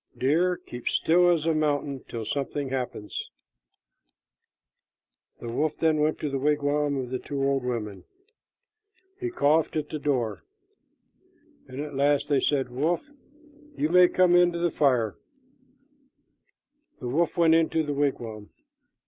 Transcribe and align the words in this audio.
Deer, 0.17 0.57
keep 0.57 0.87
still 0.89 1.29
as 1.31 1.45
a 1.45 1.53
mountain 1.53 2.03
till 2.09 2.25
something 2.25 2.69
happens." 2.69 3.29
The 5.39 5.47
wolf 5.47 5.77
then 5.77 5.99
went 5.99 6.17
to 6.21 6.29
the 6.31 6.39
wigwam 6.39 6.97
of 6.97 7.11
the 7.11 7.19
two 7.19 7.43
old 7.43 7.63
women. 7.63 8.05
He 9.19 9.29
coughed 9.29 9.75
at 9.75 9.89
the 9.89 9.99
door, 9.99 10.43
and 11.67 11.79
at 11.79 11.93
last 11.93 12.29
they 12.29 12.39
said, 12.39 12.69
"Wolf, 12.69 13.11
you 13.77 13.89
may 13.89 14.07
come 14.07 14.35
in 14.35 14.51
to 14.53 14.57
the 14.57 14.71
fire." 14.71 15.19
The 16.99 17.07
wolf 17.07 17.37
went 17.37 17.53
into 17.53 17.83
the 17.83 17.93
wigwam. 17.93 18.49